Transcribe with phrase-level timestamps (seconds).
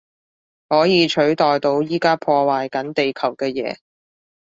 [0.67, 3.77] 可以取代到而家破壞緊地球嘅嘢